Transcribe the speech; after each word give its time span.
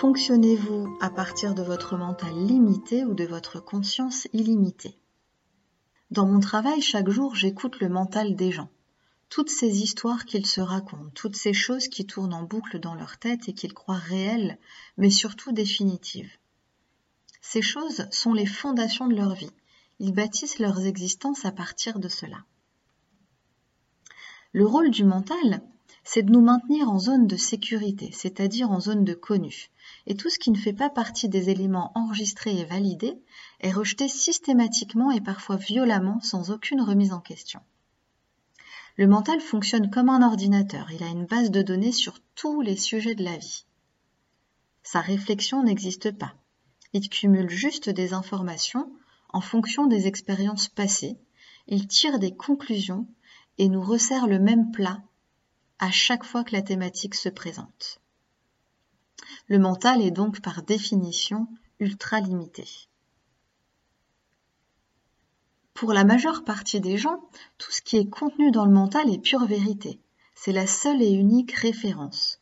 Fonctionnez-vous 0.00 0.96
à 1.00 1.10
partir 1.10 1.56
de 1.56 1.62
votre 1.64 1.96
mental 1.96 2.32
limité 2.32 3.04
ou 3.04 3.14
de 3.14 3.24
votre 3.24 3.58
conscience 3.58 4.28
illimitée 4.32 4.96
Dans 6.12 6.24
mon 6.24 6.38
travail, 6.38 6.80
chaque 6.80 7.10
jour, 7.10 7.34
j'écoute 7.34 7.80
le 7.80 7.88
mental 7.88 8.36
des 8.36 8.52
gens. 8.52 8.70
Toutes 9.28 9.50
ces 9.50 9.82
histoires 9.82 10.24
qu'ils 10.24 10.46
se 10.46 10.60
racontent, 10.60 11.10
toutes 11.16 11.34
ces 11.34 11.52
choses 11.52 11.88
qui 11.88 12.06
tournent 12.06 12.32
en 12.32 12.44
boucle 12.44 12.78
dans 12.78 12.94
leur 12.94 13.18
tête 13.18 13.48
et 13.48 13.52
qu'ils 13.54 13.74
croient 13.74 13.96
réelles, 13.96 14.60
mais 14.98 15.10
surtout 15.10 15.50
définitives. 15.50 16.30
Ces 17.40 17.60
choses 17.60 18.06
sont 18.12 18.34
les 18.34 18.46
fondations 18.46 19.08
de 19.08 19.16
leur 19.16 19.34
vie. 19.34 19.50
Ils 19.98 20.14
bâtissent 20.14 20.60
leurs 20.60 20.86
existences 20.86 21.44
à 21.44 21.50
partir 21.50 21.98
de 21.98 22.08
cela. 22.08 22.44
Le 24.52 24.64
rôle 24.64 24.92
du 24.92 25.02
mental, 25.02 25.60
c'est 26.10 26.22
de 26.22 26.32
nous 26.32 26.40
maintenir 26.40 26.88
en 26.88 26.98
zone 26.98 27.26
de 27.26 27.36
sécurité, 27.36 28.08
c'est-à-dire 28.14 28.70
en 28.70 28.80
zone 28.80 29.04
de 29.04 29.12
connu. 29.12 29.68
Et 30.06 30.16
tout 30.16 30.30
ce 30.30 30.38
qui 30.38 30.50
ne 30.50 30.56
fait 30.56 30.72
pas 30.72 30.88
partie 30.88 31.28
des 31.28 31.50
éléments 31.50 31.92
enregistrés 31.94 32.58
et 32.58 32.64
validés 32.64 33.18
est 33.60 33.72
rejeté 33.72 34.08
systématiquement 34.08 35.10
et 35.10 35.20
parfois 35.20 35.56
violemment 35.56 36.18
sans 36.22 36.50
aucune 36.50 36.80
remise 36.80 37.12
en 37.12 37.20
question. 37.20 37.60
Le 38.96 39.06
mental 39.06 39.38
fonctionne 39.42 39.90
comme 39.90 40.08
un 40.08 40.26
ordinateur, 40.26 40.90
il 40.90 41.02
a 41.02 41.08
une 41.08 41.26
base 41.26 41.50
de 41.50 41.60
données 41.60 41.92
sur 41.92 42.20
tous 42.34 42.62
les 42.62 42.76
sujets 42.76 43.14
de 43.14 43.24
la 43.24 43.36
vie. 43.36 43.66
Sa 44.82 45.02
réflexion 45.02 45.62
n'existe 45.62 46.12
pas. 46.12 46.32
Il 46.94 47.10
cumule 47.10 47.50
juste 47.50 47.90
des 47.90 48.14
informations 48.14 48.90
en 49.28 49.42
fonction 49.42 49.86
des 49.86 50.06
expériences 50.06 50.68
passées, 50.68 51.18
il 51.66 51.86
tire 51.86 52.18
des 52.18 52.34
conclusions 52.34 53.06
et 53.58 53.68
nous 53.68 53.82
resserre 53.82 54.26
le 54.26 54.38
même 54.38 54.70
plat 54.70 55.02
à 55.78 55.90
chaque 55.90 56.24
fois 56.24 56.44
que 56.44 56.54
la 56.54 56.62
thématique 56.62 57.14
se 57.14 57.28
présente. 57.28 58.00
Le 59.46 59.58
mental 59.58 60.02
est 60.02 60.10
donc 60.10 60.40
par 60.40 60.62
définition 60.62 61.46
ultra 61.78 62.20
limité. 62.20 62.66
Pour 65.74 65.92
la 65.92 66.02
majeure 66.02 66.44
partie 66.44 66.80
des 66.80 66.98
gens, 66.98 67.22
tout 67.56 67.70
ce 67.70 67.82
qui 67.82 67.96
est 67.96 68.10
contenu 68.10 68.50
dans 68.50 68.64
le 68.64 68.72
mental 68.72 69.08
est 69.12 69.22
pure 69.22 69.46
vérité. 69.46 70.00
C'est 70.34 70.52
la 70.52 70.66
seule 70.66 71.02
et 71.02 71.12
unique 71.12 71.52
référence. 71.52 72.40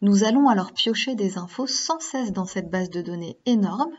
Nous 0.00 0.24
allons 0.24 0.48
alors 0.48 0.72
piocher 0.72 1.14
des 1.14 1.36
infos 1.36 1.66
sans 1.66 2.00
cesse 2.00 2.32
dans 2.32 2.46
cette 2.46 2.70
base 2.70 2.88
de 2.88 3.02
données 3.02 3.38
énorme. 3.44 3.92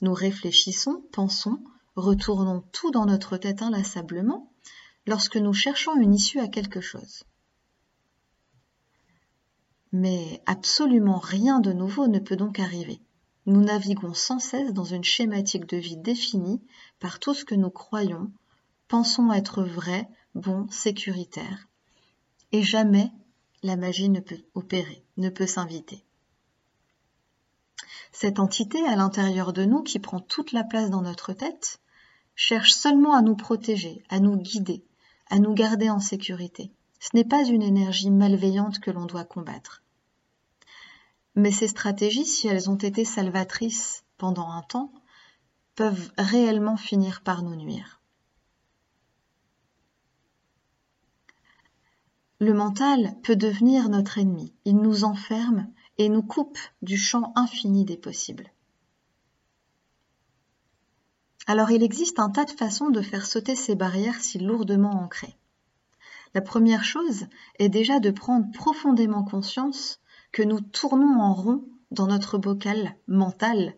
Nous 0.00 0.14
réfléchissons, 0.14 1.02
pensons, 1.12 1.58
retournons 1.96 2.62
tout 2.72 2.92
dans 2.92 3.06
notre 3.06 3.36
tête 3.36 3.62
inlassablement 3.62 4.52
lorsque 5.06 5.36
nous 5.36 5.52
cherchons 5.52 5.96
une 6.00 6.14
issue 6.14 6.40
à 6.40 6.48
quelque 6.48 6.80
chose. 6.80 7.24
Mais 9.96 10.42
absolument 10.46 11.20
rien 11.20 11.60
de 11.60 11.72
nouveau 11.72 12.08
ne 12.08 12.18
peut 12.18 12.34
donc 12.34 12.58
arriver. 12.58 13.00
Nous 13.46 13.60
naviguons 13.60 14.12
sans 14.12 14.40
cesse 14.40 14.72
dans 14.72 14.82
une 14.82 15.04
schématique 15.04 15.66
de 15.66 15.76
vie 15.76 15.96
définie 15.96 16.60
par 16.98 17.20
tout 17.20 17.32
ce 17.32 17.44
que 17.44 17.54
nous 17.54 17.70
croyons, 17.70 18.32
pensons 18.88 19.32
être 19.32 19.62
vrai, 19.62 20.08
bon, 20.34 20.66
sécuritaire. 20.68 21.68
Et 22.50 22.64
jamais 22.64 23.12
la 23.62 23.76
magie 23.76 24.08
ne 24.08 24.18
peut 24.18 24.42
opérer, 24.54 25.04
ne 25.16 25.28
peut 25.28 25.46
s'inviter. 25.46 26.04
Cette 28.10 28.40
entité 28.40 28.84
à 28.88 28.96
l'intérieur 28.96 29.52
de 29.52 29.64
nous 29.64 29.84
qui 29.84 30.00
prend 30.00 30.18
toute 30.18 30.50
la 30.50 30.64
place 30.64 30.90
dans 30.90 31.02
notre 31.02 31.32
tête 31.34 31.78
cherche 32.34 32.72
seulement 32.72 33.14
à 33.14 33.22
nous 33.22 33.36
protéger, 33.36 34.02
à 34.08 34.18
nous 34.18 34.36
guider, 34.36 34.84
à 35.30 35.38
nous 35.38 35.54
garder 35.54 35.88
en 35.88 36.00
sécurité. 36.00 36.72
Ce 36.98 37.10
n'est 37.14 37.22
pas 37.22 37.44
une 37.44 37.62
énergie 37.62 38.10
malveillante 38.10 38.80
que 38.80 38.90
l'on 38.90 39.06
doit 39.06 39.22
combattre. 39.22 39.83
Mais 41.34 41.50
ces 41.50 41.68
stratégies, 41.68 42.26
si 42.26 42.46
elles 42.46 42.70
ont 42.70 42.76
été 42.76 43.04
salvatrices 43.04 44.04
pendant 44.18 44.50
un 44.50 44.62
temps, 44.62 44.92
peuvent 45.74 46.12
réellement 46.16 46.76
finir 46.76 47.22
par 47.22 47.42
nous 47.42 47.56
nuire. 47.56 48.00
Le 52.40 52.52
mental 52.52 53.16
peut 53.22 53.36
devenir 53.36 53.88
notre 53.88 54.18
ennemi. 54.18 54.54
Il 54.64 54.76
nous 54.76 55.04
enferme 55.04 55.72
et 55.98 56.08
nous 56.08 56.22
coupe 56.22 56.58
du 56.82 56.96
champ 56.96 57.32
infini 57.36 57.84
des 57.84 57.96
possibles. 57.96 58.52
Alors 61.46 61.70
il 61.70 61.82
existe 61.82 62.18
un 62.18 62.30
tas 62.30 62.44
de 62.44 62.50
façons 62.50 62.90
de 62.90 63.02
faire 63.02 63.26
sauter 63.26 63.54
ces 63.54 63.74
barrières 63.74 64.20
si 64.20 64.38
lourdement 64.38 65.02
ancrées. 65.02 65.36
La 66.34 66.40
première 66.40 66.84
chose 66.84 67.26
est 67.58 67.68
déjà 67.68 68.00
de 68.00 68.10
prendre 68.10 68.50
profondément 68.52 69.24
conscience 69.24 70.00
que 70.34 70.42
nous 70.42 70.60
tournons 70.60 71.20
en 71.20 71.32
rond 71.32 71.64
dans 71.92 72.08
notre 72.08 72.38
bocal 72.38 72.96
mental, 73.06 73.76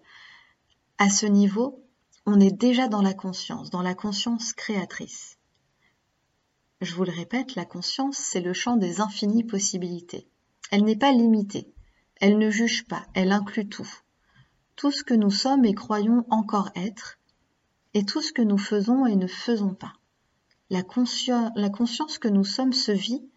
à 0.96 1.10
ce 1.10 1.26
niveau, 1.26 1.84
on 2.24 2.40
est 2.40 2.50
déjà 2.50 2.88
dans 2.88 3.02
la 3.02 3.12
conscience, 3.12 3.68
dans 3.68 3.82
la 3.82 3.94
conscience 3.94 4.54
créatrice. 4.54 5.38
Je 6.80 6.94
vous 6.94 7.04
le 7.04 7.12
répète, 7.12 7.56
la 7.56 7.66
conscience, 7.66 8.16
c'est 8.16 8.40
le 8.40 8.54
champ 8.54 8.78
des 8.78 9.02
infinies 9.02 9.44
possibilités. 9.44 10.30
Elle 10.70 10.84
n'est 10.84 10.96
pas 10.96 11.12
limitée, 11.12 11.74
elle 12.22 12.38
ne 12.38 12.48
juge 12.48 12.86
pas, 12.86 13.06
elle 13.12 13.32
inclut 13.32 13.68
tout. 13.68 13.92
Tout 14.76 14.90
ce 14.90 15.04
que 15.04 15.12
nous 15.12 15.30
sommes 15.30 15.66
et 15.66 15.74
croyons 15.74 16.24
encore 16.30 16.70
être, 16.74 17.18
et 17.92 18.06
tout 18.06 18.22
ce 18.22 18.32
que 18.32 18.40
nous 18.40 18.56
faisons 18.56 19.04
et 19.04 19.16
ne 19.16 19.26
faisons 19.26 19.74
pas. 19.74 19.92
La, 20.70 20.82
conscience 20.82 22.16
que 22.18 22.28
nous 22.28 22.44
sommes 22.44 22.72
se 22.72 22.92
vit 22.92 23.28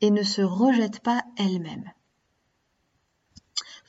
et 0.00 0.10
ne 0.10 0.22
se 0.22 0.40
rejette 0.40 1.00
pas 1.00 1.22
elle-même. 1.36 1.92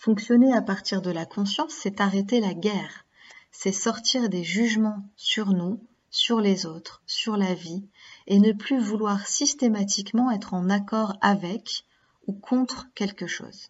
Fonctionner 0.03 0.51
à 0.51 0.61
partir 0.61 1.01
de 1.01 1.11
la 1.11 1.25
conscience, 1.25 1.71
c'est 1.71 2.01
arrêter 2.01 2.41
la 2.41 2.53
guerre, 2.53 3.05
c'est 3.53 3.71
sortir 3.71 4.27
des 4.27 4.43
jugements 4.43 5.09
sur 5.15 5.51
nous, 5.53 5.79
sur 6.09 6.41
les 6.41 6.65
autres, 6.65 7.01
sur 7.07 7.37
la 7.37 7.53
vie, 7.53 7.87
et 8.27 8.39
ne 8.39 8.51
plus 8.51 8.81
vouloir 8.81 9.25
systématiquement 9.25 10.29
être 10.29 10.53
en 10.53 10.69
accord 10.69 11.15
avec 11.21 11.85
ou 12.27 12.33
contre 12.33 12.89
quelque 12.95 13.27
chose. 13.27 13.69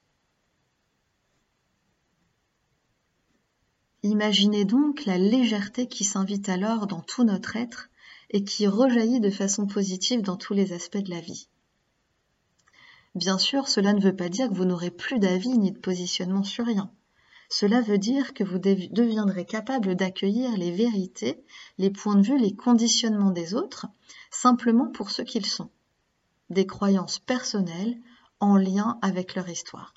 Imaginez 4.02 4.66
donc 4.66 5.06
la 5.06 5.20
légèreté 5.20 5.86
qui 5.88 6.04
s'invite 6.04 6.50
alors 6.50 6.88
dans 6.88 7.02
tout 7.02 7.24
notre 7.24 7.58
être 7.58 7.92
et 8.32 8.44
qui 8.44 8.66
rejaillit 8.66 9.20
de 9.20 9.30
façon 9.30 9.68
positive 9.68 10.24
dans 10.24 10.38
tous 10.38 10.56
les 10.56 10.74
aspects 10.74 10.98
de 10.98 11.12
la 11.12 11.22
vie. 11.22 11.48
Bien 13.16 13.38
sûr, 13.38 13.68
cela 13.68 13.94
ne 13.94 14.02
veut 14.02 14.16
pas 14.16 14.30
dire 14.30 14.50
que 14.50 14.56
vous 14.56 14.66
n'aurez 14.66 14.90
plus 14.90 15.20
d'avis 15.20 15.58
ni 15.58 15.72
de 15.72 15.80
positionnement 15.80 16.44
sur 16.44 16.66
rien. 16.66 16.92
Cela 17.50 17.82
veut 17.82 18.00
dire 18.00 18.34
que 18.34 18.44
vous 18.44 18.58
deviendrez 18.58 19.46
capable 19.46 19.96
d'accueillir 19.96 20.58
les 20.58 20.72
vérités, 20.72 21.46
les 21.78 21.92
points 21.92 22.16
de 22.16 22.24
vue, 22.24 22.40
les 22.40 22.56
conditionnements 22.56 23.30
des 23.30 23.54
autres, 23.54 23.86
simplement 24.32 24.88
pour 24.88 25.12
ce 25.12 25.22
qu'ils 25.22 25.46
sont. 25.46 25.70
Des 26.50 26.66
croyances 26.66 27.20
personnelles 27.20 27.96
en 28.40 28.58
lien 28.58 28.98
avec 29.04 29.36
leur 29.36 29.48
histoire. 29.48 29.94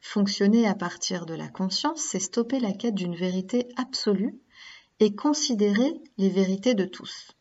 Fonctionner 0.00 0.66
à 0.68 0.74
partir 0.74 1.24
de 1.24 1.34
la 1.34 1.48
conscience, 1.48 2.00
c'est 2.00 2.20
stopper 2.20 2.60
la 2.60 2.72
quête 2.72 2.94
d'une 2.94 3.16
vérité 3.16 3.68
absolue 3.76 4.38
et 5.00 5.14
considérer 5.14 5.94
les 6.18 6.28
vérités 6.28 6.74
de 6.74 6.84
tous. 6.84 7.37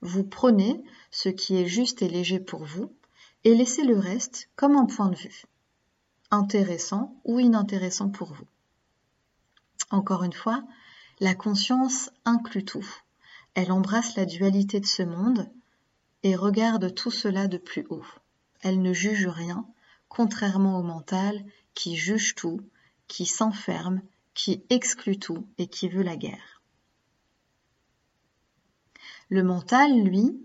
Vous 0.00 0.24
prenez 0.24 0.84
ce 1.10 1.28
qui 1.28 1.56
est 1.56 1.66
juste 1.66 2.02
et 2.02 2.08
léger 2.08 2.40
pour 2.40 2.64
vous 2.64 2.92
et 3.44 3.54
laissez 3.54 3.82
le 3.82 3.98
reste 3.98 4.48
comme 4.56 4.76
un 4.76 4.86
point 4.86 5.08
de 5.08 5.16
vue, 5.16 5.44
intéressant 6.30 7.20
ou 7.24 7.40
inintéressant 7.40 8.08
pour 8.08 8.32
vous. 8.32 8.46
Encore 9.90 10.24
une 10.24 10.32
fois, 10.32 10.64
la 11.20 11.34
conscience 11.34 12.10
inclut 12.24 12.64
tout. 12.64 12.86
Elle 13.54 13.72
embrasse 13.72 14.16
la 14.16 14.26
dualité 14.26 14.80
de 14.80 14.86
ce 14.86 15.02
monde 15.02 15.48
et 16.22 16.36
regarde 16.36 16.94
tout 16.94 17.10
cela 17.10 17.46
de 17.46 17.56
plus 17.56 17.86
haut. 17.88 18.04
Elle 18.60 18.82
ne 18.82 18.92
juge 18.92 19.28
rien, 19.28 19.66
contrairement 20.08 20.78
au 20.78 20.82
mental 20.82 21.44
qui 21.74 21.96
juge 21.96 22.34
tout, 22.34 22.60
qui 23.06 23.26
s'enferme, 23.26 24.02
qui 24.34 24.64
exclut 24.70 25.18
tout 25.18 25.46
et 25.56 25.68
qui 25.68 25.88
veut 25.88 26.02
la 26.02 26.16
guerre. 26.16 26.55
Le 29.28 29.42
mental, 29.42 30.04
lui, 30.04 30.40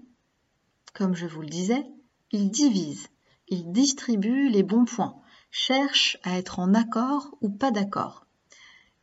comme 0.93 1.13
je 1.13 1.27
vous 1.27 1.41
le 1.41 1.49
disais, 1.49 1.85
il 2.31 2.49
divise, 2.49 3.09
il 3.47 3.71
distribue 3.71 4.49
les 4.49 4.63
bons 4.63 4.85
points, 4.85 5.21
cherche 5.51 6.17
à 6.23 6.37
être 6.37 6.57
en 6.59 6.73
accord 6.73 7.37
ou 7.41 7.49
pas 7.49 7.69
d'accord. 7.69 8.25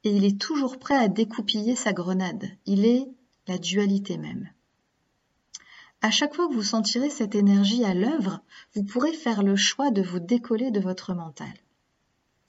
Et 0.03 0.11
il 0.11 0.25
est 0.25 0.41
toujours 0.41 0.79
prêt 0.79 0.97
à 0.97 1.07
découpiller 1.07 1.77
sa 1.77 1.93
grenade. 1.93 2.49
Il 2.67 2.87
est 2.87 3.09
la 3.47 3.59
dualité 3.59 4.19
même. 4.19 4.51
À 6.01 6.11
chaque 6.11 6.35
fois 6.35 6.49
que 6.49 6.55
vous 6.55 6.63
sentirez 6.63 7.11
cette 7.11 7.35
énergie 7.35 7.85
à 7.85 7.95
l'œuvre, 7.95 8.41
vous 8.75 8.85
pourrez 8.85 9.13
faire 9.13 9.43
le 9.43 9.57
choix 9.57 9.91
de 9.91 10.03
vous 10.03 10.21
décoller 10.21 10.71
de 10.71 10.81
votre 10.81 11.15
mental. 11.15 11.53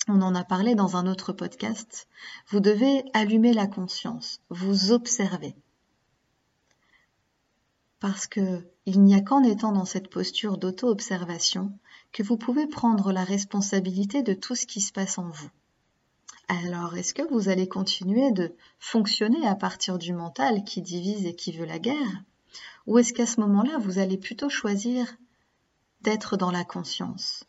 On 0.07 0.21
en 0.21 0.33
a 0.33 0.43
parlé 0.43 0.73
dans 0.73 0.97
un 0.97 1.05
autre 1.05 1.33
podcast. 1.33 2.07
Vous 2.47 2.59
devez 2.59 3.03
allumer 3.13 3.53
la 3.53 3.67
conscience, 3.67 4.41
vous 4.49 4.91
observer. 4.91 5.55
Parce 7.99 8.27
que 8.27 8.63
il 8.85 9.03
n'y 9.03 9.13
a 9.13 9.21
qu'en 9.21 9.43
étant 9.43 9.71
dans 9.71 9.85
cette 9.85 10.09
posture 10.09 10.57
d'auto-observation 10.57 11.71
que 12.11 12.23
vous 12.23 12.37
pouvez 12.37 12.65
prendre 12.65 13.11
la 13.11 13.23
responsabilité 13.23 14.23
de 14.23 14.33
tout 14.33 14.55
ce 14.55 14.65
qui 14.65 14.81
se 14.81 14.91
passe 14.91 15.17
en 15.17 15.29
vous. 15.29 15.49
Alors, 16.47 16.97
est-ce 16.97 17.13
que 17.13 17.27
vous 17.31 17.49
allez 17.49 17.67
continuer 17.67 18.31
de 18.31 18.55
fonctionner 18.79 19.45
à 19.45 19.53
partir 19.53 19.99
du 19.99 20.13
mental 20.13 20.63
qui 20.63 20.81
divise 20.81 21.25
et 21.27 21.35
qui 21.35 21.51
veut 21.51 21.65
la 21.65 21.77
guerre? 21.77 22.23
Ou 22.87 22.97
est-ce 22.97 23.13
qu'à 23.13 23.27
ce 23.27 23.39
moment-là, 23.41 23.77
vous 23.77 23.99
allez 23.99 24.17
plutôt 24.17 24.49
choisir 24.49 25.15
d'être 26.01 26.37
dans 26.37 26.49
la 26.49 26.63
conscience, 26.63 27.43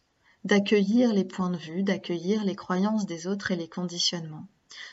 d'accueillir 0.45 1.15
les 1.15 1.25
points 1.25 1.51
de 1.51 1.57
vue, 1.57 1.83
d'accueillir 1.83 2.45
les 2.45 2.57
croyances 2.57 3.07
des 3.07 3.27
autres 3.27 3.53
et 3.53 3.57
les 3.57 3.69
conditionnements, 3.69 4.49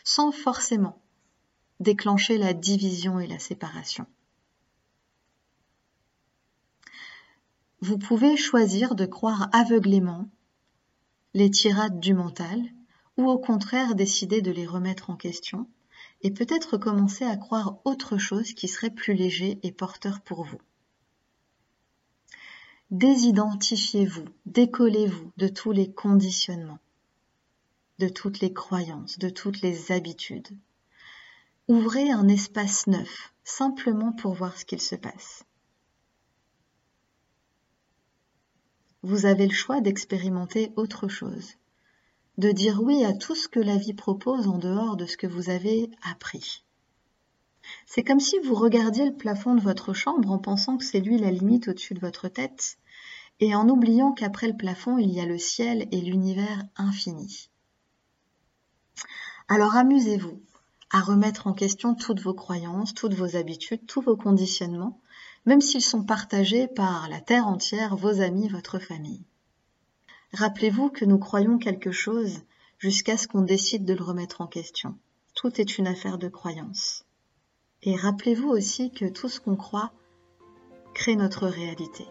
sans 0.06 0.32
forcément 0.32 1.02
déclencher 1.82 2.38
la 2.38 2.54
division 2.54 3.20
et 3.20 3.28
la 3.28 3.40
séparation? 3.40 4.06
Vous 7.80 8.00
pouvez 8.00 8.38
choisir 8.38 8.96
de 8.96 9.06
croire 9.06 9.50
aveuglément 9.52 10.28
les 11.36 11.52
tirades 11.52 12.00
du 12.00 12.16
mental 12.16 12.60
ou 13.18 13.30
au 13.30 13.38
contraire 13.38 13.94
décider 13.94 14.42
de 14.42 14.50
les 14.50 14.66
remettre 14.66 15.12
en 15.12 15.16
question 15.16 15.68
et 16.22 16.32
peut-être 16.32 16.78
commencer 16.78 17.24
à 17.24 17.38
croire 17.38 17.78
autre 17.86 18.18
chose 18.18 18.54
qui 18.54 18.68
serait 18.68 18.90
plus 18.90 19.14
léger 19.14 19.60
et 19.62 19.72
porteur 19.72 20.22
pour 20.22 20.44
vous. 20.44 20.60
Désidentifiez-vous, 22.90 24.26
décollez-vous 24.48 25.32
de 25.38 25.48
tous 25.48 25.72
les 25.72 25.92
conditionnements, 25.92 26.80
de 28.00 28.08
toutes 28.08 28.40
les 28.40 28.54
croyances, 28.54 29.20
de 29.20 29.30
toutes 29.30 29.62
les 29.62 29.92
habitudes. 29.92 30.48
Ouvrez 31.68 32.10
un 32.10 32.28
espace 32.28 32.88
neuf, 32.88 33.34
simplement 33.44 34.14
pour 34.14 34.34
voir 34.34 34.58
ce 34.58 34.66
qu'il 34.66 34.82
se 34.82 34.96
passe. 34.96 35.44
Vous 39.04 39.26
avez 39.26 39.48
le 39.48 39.54
choix 39.54 39.82
d'expérimenter 39.82 40.72
autre 40.76 41.08
chose 41.08 41.56
de 42.38 42.52
dire 42.52 42.82
oui 42.84 43.04
à 43.04 43.14
tout 43.14 43.36
ce 43.36 43.48
que 43.48 43.60
la 43.60 43.78
vie 43.78 43.94
propose 43.94 44.48
en 44.48 44.60
dehors 44.60 44.96
de 44.96 45.06
ce 45.06 45.18
que 45.18 45.28
vous 45.28 45.50
avez 45.50 45.90
appris. 46.04 46.64
C'est 47.86 48.04
comme 48.04 48.20
si 48.20 48.38
vous 48.40 48.54
regardiez 48.54 49.06
le 49.06 49.16
plafond 49.16 49.56
de 49.56 49.62
votre 49.62 49.94
chambre 49.94 50.32
en 50.32 50.38
pensant 50.38 50.78
que 50.78 50.86
c'est 50.86 51.00
lui 51.00 51.18
la 51.18 51.32
limite 51.32 51.68
au-dessus 51.68 51.96
de 51.96 52.00
votre 52.00 52.28
tête, 52.28 52.78
et 53.40 53.56
en 53.56 53.68
oubliant 53.70 54.14
qu'après 54.14 54.48
le 54.48 54.56
plafond 54.56 54.98
il 54.98 55.12
y 55.12 55.20
a 55.20 55.26
le 55.26 55.38
ciel 55.38 55.88
et 55.92 56.00
l'univers 56.00 56.64
infini. 56.76 57.50
Alors 59.48 59.76
amusez-vous 59.76 60.42
à 60.92 61.02
remettre 61.02 61.48
en 61.48 61.54
question 61.54 61.96
toutes 61.96 62.22
vos 62.22 62.34
croyances, 62.34 62.94
toutes 62.94 63.14
vos 63.14 63.36
habitudes, 63.36 63.86
tous 63.88 64.02
vos 64.02 64.16
conditionnements, 64.16 65.02
même 65.48 65.62
s'ils 65.62 65.82
sont 65.82 66.04
partagés 66.04 66.68
par 66.68 67.08
la 67.08 67.22
terre 67.22 67.48
entière, 67.48 67.96
vos 67.96 68.20
amis, 68.20 68.50
votre 68.50 68.80
famille. 68.80 69.24
Rappelez-vous 70.34 70.90
que 70.90 71.06
nous 71.06 71.18
croyons 71.18 71.58
quelque 71.58 71.92
chose 71.92 72.42
jusqu'à 72.80 73.16
ce 73.16 73.30
qu'on 73.30 73.44
décide 73.44 73.86
de 73.86 73.94
le 73.94 74.04
remettre 74.04 74.42
en 74.42 74.48
question. 74.48 74.98
Tout 75.36 75.62
est 75.62 75.78
une 75.78 75.88
affaire 75.88 76.18
de 76.18 76.28
croyance. 76.28 77.06
Et 77.82 77.96
rappelez-vous 77.96 78.50
aussi 78.50 78.92
que 78.92 79.06
tout 79.06 79.30
ce 79.30 79.40
qu'on 79.40 79.56
croit 79.56 79.94
crée 80.94 81.16
notre 81.16 81.48
réalité. 81.48 82.06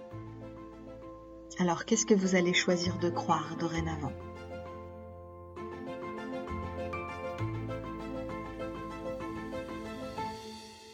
Alors 1.58 1.84
qu'est-ce 1.84 2.06
que 2.06 2.14
vous 2.14 2.36
allez 2.36 2.54
choisir 2.54 2.98
de 2.98 3.10
croire 3.10 3.56
dorénavant? 3.58 4.12